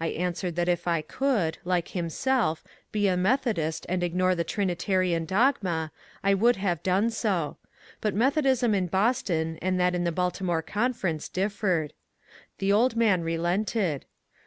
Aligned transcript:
I 0.00 0.06
answered 0.06 0.56
that 0.56 0.68
if 0.70 0.88
I 0.88 1.02
could, 1.02 1.58
like 1.62 1.88
him 1.88 2.08
self, 2.08 2.64
be 2.90 3.06
a 3.06 3.18
Methodist 3.18 3.84
and 3.86 4.02
ignore 4.02 4.34
the 4.34 4.42
Trinitarian 4.42 5.26
dogma, 5.26 5.92
I 6.24 6.32
would 6.32 6.56
have 6.56 6.82
done 6.82 7.10
so; 7.10 7.58
but 8.00 8.14
Methodism 8.14 8.74
in 8.74 8.86
Boston 8.86 9.58
and 9.60 9.78
that 9.78 9.94
in 9.94 10.04
the 10.04 10.10
Bal 10.10 10.30
timore 10.30 10.64
Conference 10.64 11.28
differed. 11.28 11.92
The 12.60 12.72
old 12.72 12.96
man 12.96 13.22
relented. 13.22 14.06